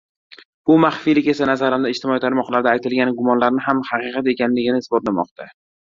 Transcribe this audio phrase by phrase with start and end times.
[0.69, 5.53] Bu maxfiylik esa nazarimda ijtimoiy tarmoqlarda aytilgan gumonlarni ham haqiqat ekanligini isbotlamoqda.